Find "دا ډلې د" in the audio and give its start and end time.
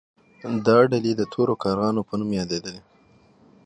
0.65-1.21